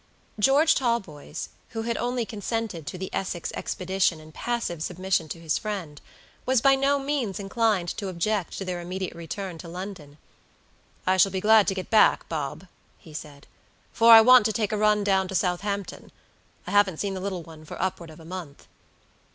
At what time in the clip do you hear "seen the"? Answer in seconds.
16.97-17.21